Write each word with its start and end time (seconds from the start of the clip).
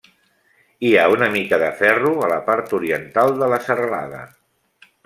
Hi 0.87 0.93
ha 0.97 1.03
una 1.17 1.27
mica 1.35 1.59
de 1.65 1.69
ferro 1.83 2.15
a 2.29 2.33
la 2.33 2.41
part 2.49 2.75
oriental 2.79 3.39
de 3.45 3.53
la 3.55 3.63
serralada. 3.69 4.29